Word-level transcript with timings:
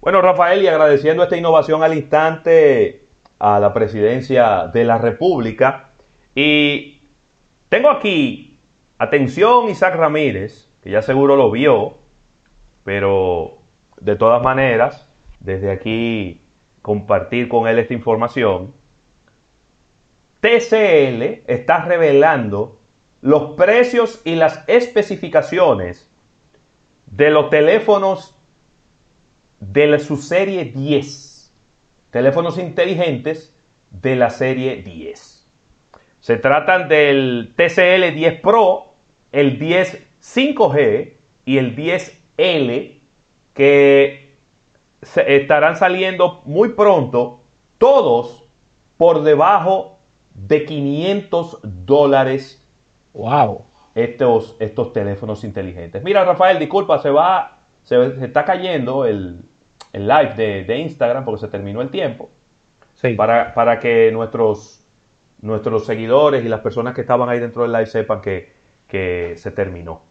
Bueno, 0.00 0.22
Rafael, 0.22 0.62
y 0.62 0.68
agradeciendo 0.68 1.24
esta 1.24 1.36
innovación 1.36 1.82
al 1.82 1.92
instante 1.92 3.08
a 3.40 3.58
la 3.58 3.74
presidencia 3.74 4.68
de 4.72 4.84
la 4.84 4.98
República. 4.98 5.88
Y 6.36 7.02
tengo 7.68 7.90
aquí, 7.90 8.56
atención 8.98 9.68
Isaac 9.68 9.96
Ramírez, 9.96 10.68
que 10.84 10.90
ya 10.90 11.02
seguro 11.02 11.34
lo 11.34 11.50
vio, 11.50 11.98
pero 12.84 13.58
de 14.00 14.14
todas 14.14 14.40
maneras, 14.40 15.04
desde 15.40 15.72
aquí 15.72 16.40
compartir 16.80 17.48
con 17.48 17.66
él 17.66 17.80
esta 17.80 17.94
información. 17.94 18.72
TCL 20.40 21.42
está 21.48 21.84
revelando 21.84 22.78
los 23.20 23.56
precios 23.56 24.22
y 24.24 24.36
las 24.36 24.62
especificaciones 24.68 26.08
de 27.06 27.30
los 27.30 27.50
teléfonos 27.50 28.37
de 29.60 29.98
su 29.98 30.16
serie 30.16 30.66
10. 30.66 31.52
Teléfonos 32.10 32.58
inteligentes 32.58 33.54
de 33.90 34.16
la 34.16 34.30
serie 34.30 34.82
10. 34.82 35.46
Se 36.20 36.36
tratan 36.36 36.88
del 36.88 37.54
TCL 37.56 38.14
10 38.14 38.40
Pro, 38.40 38.92
el 39.32 39.58
10 39.58 40.08
5G 40.22 41.14
y 41.44 41.58
el 41.58 41.76
10L 41.76 42.98
que 43.54 44.34
estarán 45.00 45.76
saliendo 45.76 46.42
muy 46.44 46.70
pronto, 46.70 47.40
todos 47.78 48.44
por 48.96 49.22
debajo 49.22 49.98
de 50.34 50.64
500 50.64 51.60
dólares. 51.62 52.66
Wow. 53.14 53.62
Estos, 53.94 54.56
estos 54.60 54.92
teléfonos 54.92 55.42
inteligentes. 55.44 56.02
Mira, 56.02 56.24
Rafael, 56.24 56.58
disculpa, 56.58 57.00
se 57.00 57.10
va, 57.10 57.57
se, 57.88 58.24
está 58.24 58.44
cayendo 58.44 59.06
el, 59.06 59.40
live 59.94 60.64
de, 60.66 60.78
Instagram 60.78 61.24
porque 61.24 61.40
se 61.40 61.48
terminó 61.48 61.80
el 61.80 61.88
tiempo. 61.88 62.28
Sí. 62.94 63.14
Para, 63.14 63.54
para 63.54 63.78
que 63.78 64.12
nuestros, 64.12 64.84
nuestros 65.40 65.86
seguidores 65.86 66.44
y 66.44 66.48
las 66.48 66.60
personas 66.60 66.94
que 66.94 67.00
estaban 67.00 67.28
ahí 67.30 67.38
dentro 67.38 67.62
del 67.62 67.72
live 67.72 67.86
sepan 67.86 68.20
que, 68.20 68.52
que 68.86 69.34
se 69.38 69.50
terminó. 69.52 70.02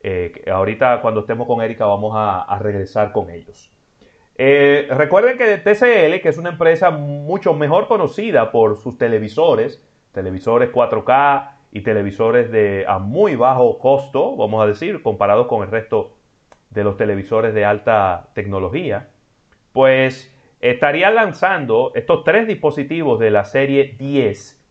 Eh, 0.00 0.44
ahorita 0.52 1.00
cuando 1.00 1.20
estemos 1.20 1.46
con 1.46 1.60
Erika 1.60 1.86
vamos 1.86 2.12
a, 2.14 2.56
regresar 2.60 3.10
con 3.10 3.30
ellos. 3.30 3.72
Eh, 4.36 4.86
recuerden 4.90 5.36
que 5.36 5.58
TCL, 5.58 6.20
que 6.20 6.28
es 6.28 6.38
una 6.38 6.50
empresa 6.50 6.90
mucho 6.90 7.52
mejor 7.54 7.88
conocida 7.88 8.52
por 8.52 8.76
sus 8.76 8.96
televisores, 8.96 9.84
televisores 10.12 10.70
4K 10.70 11.50
y 11.72 11.80
televisores 11.80 12.50
de 12.52 12.84
a 12.86 12.98
muy 12.98 13.34
bajo 13.34 13.78
costo, 13.80 14.36
vamos 14.36 14.62
a 14.62 14.66
decir, 14.66 15.02
comparados 15.02 15.48
con 15.48 15.62
el 15.62 15.70
resto 15.70 16.13
de 16.70 16.84
los 16.84 16.96
televisores 16.96 17.54
de 17.54 17.64
alta 17.64 18.30
tecnología, 18.34 19.10
pues 19.72 20.34
estaría 20.60 21.10
lanzando 21.10 21.92
estos 21.94 22.24
tres 22.24 22.46
dispositivos 22.46 23.18
de 23.18 23.30
la 23.30 23.44
serie 23.44 23.94
10 23.98 24.64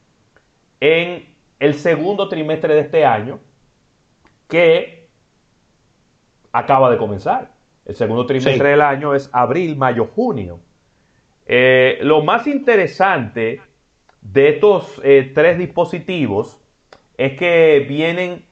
en 0.80 1.36
el 1.60 1.76
segundo 1.76 2.28
trimestre 2.28 2.76
de 2.76 2.82
este 2.82 3.06
año, 3.06 3.40
que 4.48 5.08
acaba 6.52 6.90
de 6.92 6.98
comenzar. 6.98 7.54
El 7.86 7.96
segundo 7.96 8.26
trimestre 8.26 8.70
del 8.70 8.82
año 8.82 9.14
es 9.14 9.30
abril, 9.34 9.76
mayo, 9.76 10.06
junio. 10.06 10.60
Eh, 11.46 12.00
lo 12.02 12.22
más 12.22 12.48
interesante 12.48 13.62
de 14.22 14.50
estos 14.50 15.02
eh, 15.04 15.32
tres 15.34 15.58
dispositivos 15.58 16.62
es 17.18 17.34
que 17.34 17.86
vienen 17.88 18.46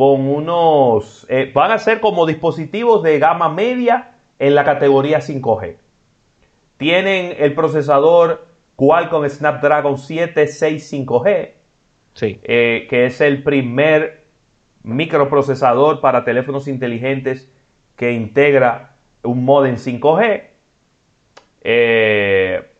con 0.00 0.26
unos, 0.28 1.26
eh, 1.28 1.50
van 1.52 1.72
a 1.72 1.78
ser 1.78 2.00
como 2.00 2.24
dispositivos 2.24 3.02
de 3.02 3.18
gama 3.18 3.50
media 3.50 4.12
en 4.38 4.54
la 4.54 4.64
categoría 4.64 5.20
5G. 5.20 5.76
Tienen 6.78 7.36
el 7.38 7.54
procesador 7.54 8.46
Qualcomm 8.76 9.28
Snapdragon 9.28 9.96
765G, 9.96 11.50
sí. 12.14 12.36
que 12.36 13.04
es 13.04 13.20
el 13.20 13.42
primer 13.42 14.22
microprocesador 14.84 16.00
para 16.00 16.24
teléfonos 16.24 16.66
inteligentes 16.66 17.52
que 17.96 18.12
integra 18.12 18.92
un 19.22 19.44
modem 19.44 19.76
5G. 19.76 20.44
Eh, 21.60 22.70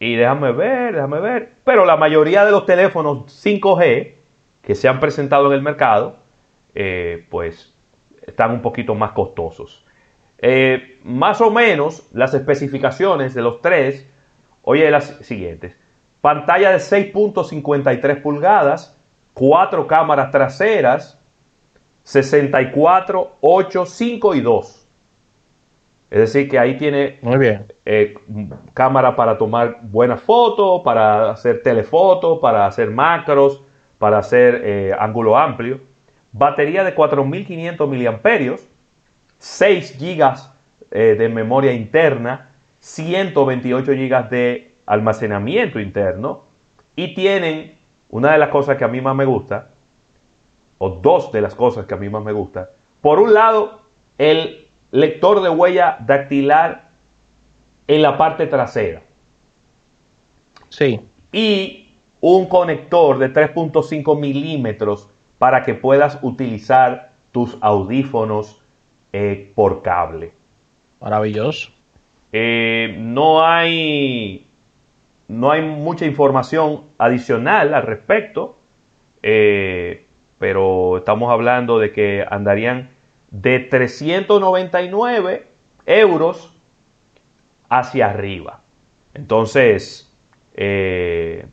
y 0.00 0.16
déjame 0.16 0.50
ver, 0.50 0.94
déjame 0.94 1.20
ver. 1.20 1.52
Pero 1.62 1.84
la 1.86 1.96
mayoría 1.96 2.44
de 2.44 2.50
los 2.50 2.66
teléfonos 2.66 3.26
5G 3.44 4.16
que 4.66 4.74
se 4.74 4.88
han 4.88 4.98
presentado 4.98 5.46
en 5.46 5.52
el 5.52 5.62
mercado, 5.62 6.16
eh, 6.74 7.24
pues 7.30 7.72
están 8.26 8.50
un 8.50 8.62
poquito 8.62 8.96
más 8.96 9.12
costosos. 9.12 9.86
Eh, 10.38 10.98
más 11.04 11.40
o 11.40 11.52
menos 11.52 12.08
las 12.12 12.34
especificaciones 12.34 13.32
de 13.32 13.42
los 13.42 13.62
tres, 13.62 14.10
oye, 14.62 14.90
las 14.90 15.04
siguientes. 15.20 15.78
Pantalla 16.20 16.70
de 16.72 16.78
6.53 16.78 18.20
pulgadas, 18.20 19.00
cuatro 19.34 19.86
cámaras 19.86 20.32
traseras, 20.32 21.22
64, 22.02 23.36
8, 23.40 23.86
5 23.86 24.34
y 24.34 24.40
2. 24.40 24.88
Es 26.10 26.18
decir, 26.18 26.50
que 26.50 26.58
ahí 26.58 26.76
tiene 26.76 27.20
Muy 27.22 27.38
bien. 27.38 27.72
Eh, 27.84 28.14
cámara 28.74 29.14
para 29.14 29.38
tomar 29.38 29.78
buenas 29.82 30.20
fotos, 30.22 30.82
para 30.84 31.30
hacer 31.30 31.62
telefotos, 31.62 32.40
para 32.40 32.66
hacer 32.66 32.90
macros, 32.90 33.62
para 33.98 34.18
hacer 34.18 34.62
eh, 34.64 34.92
ángulo 34.98 35.36
amplio. 35.36 35.80
Batería 36.32 36.84
de 36.84 36.94
4500 36.94 37.88
miliamperios, 37.88 38.66
6 39.38 39.96
gigas 39.98 40.52
eh, 40.90 41.16
de 41.18 41.28
memoria 41.28 41.72
interna, 41.72 42.50
128 42.80 43.92
gigas 43.92 44.30
de 44.30 44.74
almacenamiento 44.86 45.80
interno 45.80 46.44
y 46.94 47.14
tienen 47.14 47.76
una 48.08 48.32
de 48.32 48.38
las 48.38 48.50
cosas 48.50 48.76
que 48.76 48.84
a 48.84 48.88
mí 48.88 49.00
más 49.00 49.16
me 49.16 49.24
gusta, 49.24 49.70
o 50.78 50.90
dos 50.90 51.32
de 51.32 51.40
las 51.40 51.54
cosas 51.54 51.86
que 51.86 51.94
a 51.94 51.96
mí 51.96 52.08
más 52.08 52.22
me 52.22 52.32
gusta, 52.32 52.70
por 53.00 53.18
un 53.18 53.34
lado, 53.34 53.82
el 54.18 54.66
lector 54.90 55.42
de 55.42 55.48
huella 55.48 55.98
dactilar 56.00 56.90
en 57.88 58.02
la 58.02 58.16
parte 58.16 58.46
trasera. 58.46 59.02
Sí. 60.68 61.00
Y 61.32 61.85
un 62.20 62.46
conector 62.46 63.18
de 63.18 63.32
3.5 63.32 64.18
milímetros 64.18 65.10
para 65.38 65.62
que 65.62 65.74
puedas 65.74 66.18
utilizar 66.22 67.12
tus 67.32 67.56
audífonos 67.60 68.62
eh, 69.12 69.52
por 69.54 69.82
cable. 69.82 70.32
Maravilloso. 71.00 71.70
Eh, 72.32 72.96
no 72.98 73.44
hay 73.44 74.46
no 75.28 75.50
hay 75.50 75.62
mucha 75.62 76.06
información 76.06 76.84
adicional 76.98 77.74
al 77.74 77.82
respecto, 77.82 78.56
eh, 79.22 80.04
pero 80.38 80.98
estamos 80.98 81.32
hablando 81.32 81.78
de 81.78 81.92
que 81.92 82.24
andarían 82.28 82.90
de 83.30 83.58
399 83.60 85.46
euros 85.86 86.56
hacia 87.68 88.06
arriba. 88.06 88.60
Entonces, 89.14 90.14
eh, 90.54 91.46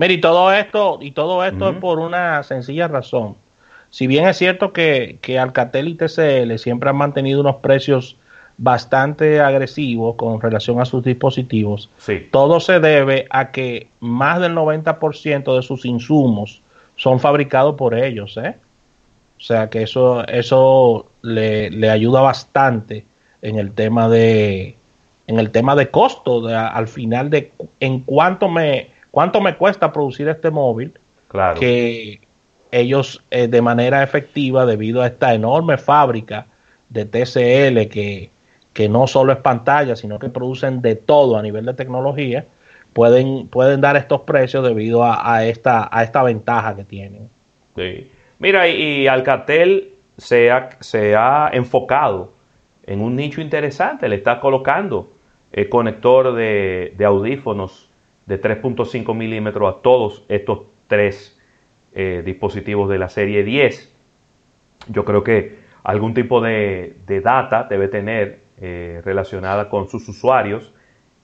Mira, 0.00 0.14
y 0.14 0.20
todo 0.22 0.50
esto, 0.50 0.98
y 1.02 1.10
todo 1.10 1.44
esto 1.44 1.68
es 1.68 1.76
por 1.76 1.98
una 1.98 2.42
sencilla 2.42 2.88
razón. 2.88 3.36
Si 3.90 4.06
bien 4.06 4.26
es 4.26 4.38
cierto 4.38 4.72
que, 4.72 5.18
que 5.20 5.38
Alcatel 5.38 5.88
y 5.88 5.94
TCL 5.94 6.56
siempre 6.56 6.88
han 6.88 6.96
mantenido 6.96 7.42
unos 7.42 7.56
precios 7.56 8.16
bastante 8.56 9.42
agresivo 9.42 10.16
con 10.16 10.40
relación 10.40 10.80
a 10.80 10.86
sus 10.86 11.04
dispositivos. 11.04 11.90
Todo 12.30 12.60
se 12.60 12.80
debe 12.80 13.26
a 13.28 13.50
que 13.50 13.88
más 14.00 14.40
del 14.40 14.54
90% 14.54 15.54
de 15.54 15.60
sus 15.60 15.84
insumos 15.84 16.62
son 16.96 17.20
fabricados 17.20 17.74
por 17.74 17.94
ellos. 17.94 18.38
¿eh? 18.38 18.56
O 19.36 19.42
sea 19.42 19.68
que 19.68 19.82
eso, 19.82 20.26
eso 20.28 21.10
le, 21.20 21.90
ayuda 21.90 22.22
bastante 22.22 23.04
en 23.42 23.58
el 23.58 23.72
tema 23.72 24.08
de 24.08 24.76
en 25.26 25.38
el 25.38 25.50
tema 25.50 25.76
de 25.76 25.90
costo, 25.90 26.48
al 26.48 26.88
final 26.88 27.28
de 27.28 27.52
en 27.80 28.00
cuánto 28.00 28.48
me 28.48 28.88
cuánto 29.10 29.40
me 29.40 29.56
cuesta 29.56 29.92
producir 29.92 30.28
este 30.28 30.50
móvil, 30.50 30.92
claro. 31.28 31.58
que 31.58 32.20
ellos 32.70 33.22
eh, 33.30 33.48
de 33.48 33.62
manera 33.62 34.02
efectiva, 34.02 34.66
debido 34.66 35.02
a 35.02 35.06
esta 35.06 35.34
enorme 35.34 35.76
fábrica 35.76 36.46
de 36.88 37.04
TCL 37.04 37.88
que, 37.90 38.30
que 38.72 38.88
no 38.88 39.06
solo 39.06 39.32
es 39.32 39.38
pantalla, 39.38 39.96
sino 39.96 40.18
que 40.18 40.28
producen 40.28 40.82
de 40.82 40.96
todo 40.96 41.36
a 41.36 41.42
nivel 41.42 41.66
de 41.66 41.74
tecnología, 41.74 42.46
pueden, 42.92 43.48
pueden 43.48 43.80
dar 43.80 43.96
estos 43.96 44.22
precios 44.22 44.64
debido 44.64 45.04
a, 45.04 45.44
esta, 45.44 45.88
a 45.90 46.02
esta 46.02 46.22
ventaja 46.22 46.76
que 46.76 46.84
tienen. 46.84 47.28
Sí. 47.76 48.10
Mira, 48.38 48.68
y, 48.68 49.06
Alcatel 49.06 49.94
se 50.16 50.50
ha, 50.50 50.70
se 50.80 51.14
ha 51.14 51.50
enfocado 51.52 52.32
en 52.84 53.00
un 53.00 53.16
nicho 53.16 53.40
interesante, 53.40 54.08
le 54.08 54.16
está 54.16 54.40
colocando 54.40 55.12
el 55.52 55.68
conector 55.68 56.34
de, 56.34 56.94
audífonos 57.04 57.89
de 58.30 58.40
3.5 58.40 59.12
milímetros 59.12 59.74
a 59.74 59.82
todos 59.82 60.24
estos 60.28 60.60
tres 60.86 61.36
eh, 61.92 62.22
dispositivos 62.24 62.88
de 62.88 62.96
la 62.96 63.08
serie 63.08 63.42
10. 63.42 63.92
Yo 64.86 65.04
creo 65.04 65.24
que 65.24 65.58
algún 65.82 66.14
tipo 66.14 66.40
de, 66.40 66.94
de 67.08 67.20
data 67.22 67.66
debe 67.68 67.88
tener 67.88 68.38
eh, 68.60 69.02
relacionada 69.04 69.68
con 69.68 69.88
sus 69.88 70.08
usuarios 70.08 70.72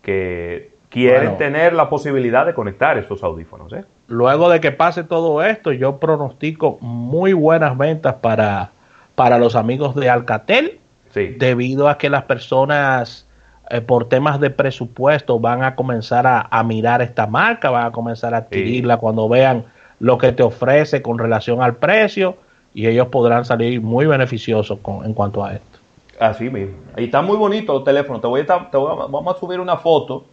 que 0.02 0.72
quieren 0.88 1.38
tener 1.38 1.74
la 1.74 1.88
posibilidad 1.88 2.44
de 2.44 2.54
conectar 2.54 2.98
estos 2.98 3.22
audífonos. 3.22 3.72
¿eh? 3.72 3.84
Luego 4.08 4.50
de 4.50 4.58
que 4.58 4.72
pase 4.72 5.04
todo 5.04 5.44
esto, 5.44 5.70
yo 5.70 5.98
pronostico 5.98 6.76
muy 6.80 7.34
buenas 7.34 7.78
ventas 7.78 8.14
para, 8.14 8.72
para 9.14 9.38
los 9.38 9.54
amigos 9.54 9.94
de 9.94 10.10
Alcatel, 10.10 10.80
debido 11.14 11.88
a 11.88 11.98
que 11.98 12.10
las 12.10 12.24
personas 12.24 13.25
eh, 13.70 13.80
por 13.80 14.08
temas 14.08 14.38
de 14.40 14.50
presupuesto 14.50 15.40
van 15.40 15.64
a 15.64 15.74
comenzar 15.74 16.24
a, 16.26 16.62
mirar 16.62 17.02
esta 17.02 17.26
marca, 17.26 17.70
van 17.70 17.86
a 17.86 17.92
comenzar 17.92 18.34
a 18.34 18.38
adquirirla 18.38 18.96
cuando 18.98 19.28
vean 19.28 19.64
lo 19.98 20.18
que 20.18 20.32
te 20.32 20.42
ofrece 20.42 21.02
con 21.02 21.18
relación 21.18 21.62
al 21.62 21.76
precio 21.76 22.36
y 22.74 22.86
ellos 22.86 23.08
podrán 23.08 23.44
salir 23.44 23.80
muy 23.80 24.06
beneficiosos 24.06 24.78
con, 24.82 25.04
en 25.04 25.14
cuanto 25.14 25.44
a 25.44 25.54
esto. 25.54 25.78
Así 26.20 26.48
mismo. 26.48 26.76
Y 26.96 27.04
está 27.04 27.22
muy 27.22 27.36
bonito 27.36 27.76
el 27.78 27.84
teléfono. 27.84 28.20
Te 28.20 28.26
voy 28.26 28.42
a, 28.42 28.44
te 28.44 28.76
vamos 28.76 29.36
a 29.36 29.38
subir 29.38 29.60
una 29.60 29.76
foto 29.76 30.26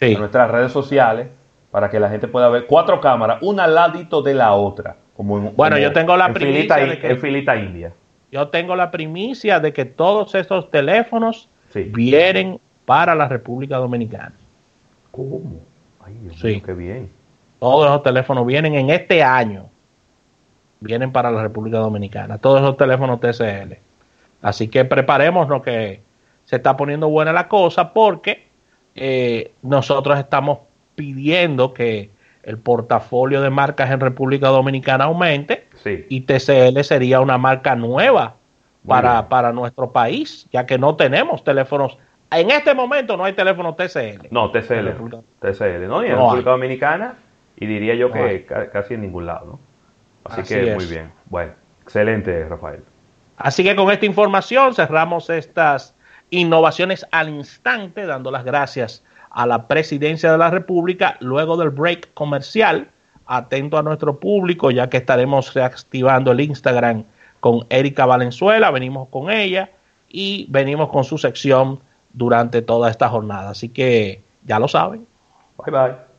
en 0.00 0.18
nuestras 0.18 0.50
redes 0.50 0.72
sociales 0.72 1.28
para 1.70 1.88
que 1.88 2.00
la 2.00 2.08
gente 2.10 2.26
pueda 2.26 2.48
ver 2.48 2.66
cuatro 2.66 3.00
cámaras, 3.00 3.38
una 3.42 3.64
al 3.64 3.74
ladito 3.74 4.22
de 4.22 4.34
la 4.34 4.54
otra. 4.54 4.96
Como 5.16 5.38
bueno, 5.52 5.78
yo 5.78 5.92
tengo 5.92 6.16
la 6.16 6.32
primicia 6.32 6.76
de 6.76 6.98
que, 6.98 7.16
filita 7.16 7.56
india. 7.56 7.92
Yo 8.32 8.48
tengo 8.48 8.74
la 8.74 8.90
primicia 8.90 9.60
de 9.60 9.72
que 9.72 9.84
todos 9.84 10.34
estos 10.34 10.70
teléfonos 10.70 11.48
vienen 11.74 12.60
para 12.90 13.14
la 13.14 13.28
República 13.28 13.76
Dominicana. 13.76 14.32
¿Cómo? 15.12 15.60
Ay, 16.04 16.12
Dios 16.22 16.42
mío, 16.42 16.60
qué 16.66 16.74
bien. 16.74 17.08
Todos 17.60 17.86
esos 17.86 18.02
teléfonos 18.02 18.44
vienen 18.44 18.74
en 18.74 18.90
este 18.90 19.22
año. 19.22 19.68
Vienen 20.80 21.12
para 21.12 21.30
la 21.30 21.40
República 21.40 21.78
Dominicana. 21.78 22.38
Todos 22.38 22.60
esos 22.62 22.76
teléfonos 22.76 23.20
TCL. 23.20 23.74
Así 24.42 24.66
que 24.66 24.84
preparémonos 24.84 25.62
que 25.62 26.00
se 26.46 26.56
está 26.56 26.76
poniendo 26.76 27.08
buena 27.08 27.32
la 27.32 27.46
cosa 27.46 27.92
porque 27.92 28.48
eh, 28.96 29.52
nosotros 29.62 30.18
estamos 30.18 30.58
pidiendo 30.96 31.72
que 31.72 32.10
el 32.42 32.58
portafolio 32.58 33.40
de 33.40 33.50
marcas 33.50 33.88
en 33.92 34.00
República 34.00 34.48
Dominicana 34.48 35.04
aumente 35.04 35.68
y 36.08 36.22
TCL 36.22 36.80
sería 36.82 37.20
una 37.20 37.38
marca 37.38 37.76
nueva 37.76 38.34
para, 38.84 39.28
para, 39.28 39.52
nuestro 39.52 39.92
país, 39.92 40.48
ya 40.50 40.66
que 40.66 40.76
no 40.76 40.96
tenemos 40.96 41.44
teléfonos. 41.44 41.96
En 42.30 42.50
este 42.50 42.74
momento 42.74 43.16
no 43.16 43.24
hay 43.24 43.32
teléfono 43.32 43.74
TCL. 43.74 44.28
No, 44.30 44.50
TCL. 44.50 44.88
TCL, 45.40 45.88
¿no? 45.88 46.02
en 46.02 46.16
República 46.16 46.50
Dominicana 46.50 47.14
y 47.56 47.66
diría 47.66 47.94
yo 47.94 48.10
que 48.10 48.46
casi 48.72 48.94
en 48.94 49.02
ningún 49.02 49.26
lado, 49.26 49.46
¿no? 49.46 49.60
Así, 50.24 50.54
que 50.54 50.74
muy 50.74 50.86
bien. 50.86 51.10
Bueno, 51.26 51.52
excelente, 51.82 52.46
Rafael. 52.48 52.82
Así 53.36 53.64
que 53.64 53.74
con 53.74 53.90
esta 53.90 54.06
información 54.06 54.74
cerramos 54.74 55.28
estas 55.30 55.94
innovaciones 56.30 57.06
al 57.10 57.28
instante, 57.28 58.06
dando 58.06 58.30
las 58.30 58.44
gracias 58.44 59.02
a 59.30 59.46
la 59.46 59.66
presidencia 59.66 60.30
de 60.30 60.38
la 60.38 60.50
República 60.50 61.16
luego 61.20 61.56
del 61.56 61.70
break 61.70 62.12
comercial. 62.14 62.88
Atento 63.26 63.78
a 63.78 63.82
nuestro 63.82 64.18
público, 64.18 64.70
ya 64.70 64.88
que 64.88 64.96
estaremos 64.98 65.54
reactivando 65.54 66.32
el 66.32 66.40
Instagram 66.40 67.04
con 67.40 67.64
Erika 67.70 68.04
Valenzuela, 68.04 68.70
venimos 68.70 69.08
con 69.08 69.30
ella 69.30 69.70
y 70.08 70.46
venimos 70.50 70.90
con 70.90 71.04
su 71.04 71.16
sección 71.16 71.80
durante 72.12 72.62
toda 72.62 72.90
esta 72.90 73.08
jornada. 73.08 73.50
Así 73.50 73.68
que 73.68 74.22
ya 74.44 74.58
lo 74.58 74.68
saben. 74.68 75.06
Bye 75.64 75.72
bye. 75.72 76.09